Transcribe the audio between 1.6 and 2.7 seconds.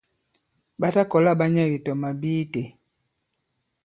ki tɔ màbi itē.